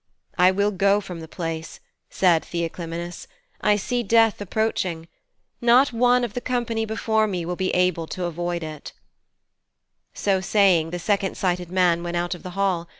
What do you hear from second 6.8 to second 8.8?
before me will be able to avoid